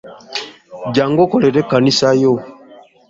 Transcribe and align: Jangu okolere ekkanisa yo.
Jangu 0.95 1.21
okolere 1.25 1.57
ekkanisa 1.63 2.09
yo. 2.21 2.33